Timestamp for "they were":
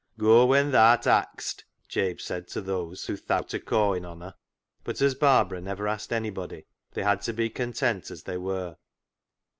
8.23-8.77